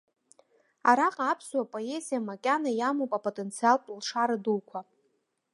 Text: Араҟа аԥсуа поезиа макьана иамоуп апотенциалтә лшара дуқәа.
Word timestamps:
Араҟа 0.89 1.23
аԥсуа 1.31 1.71
поезиа 1.73 2.25
макьана 2.27 2.71
иамоуп 2.73 3.11
апотенциалтә 3.17 3.89
лшара 3.99 4.35
дуқәа. 4.43 4.79